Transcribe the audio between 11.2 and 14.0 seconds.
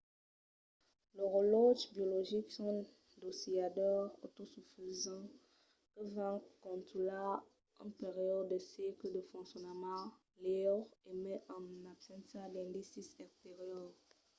mai en abséncia d'indicis exteriors